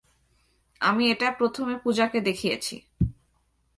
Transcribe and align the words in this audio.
আমি 0.81 1.03
এটা 1.11 1.27
প্রথমে 1.31 1.75
পূজাকে 1.77 2.19
দেখিয়েছি। 2.21 2.75